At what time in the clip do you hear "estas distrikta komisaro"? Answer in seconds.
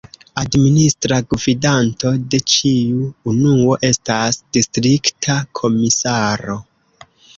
3.91-6.59